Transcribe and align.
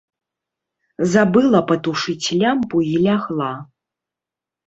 Забыла 1.13 1.59
патушыць 1.71 2.31
лямпу 2.41 2.77
і 2.93 2.97
лягла. 3.05 3.53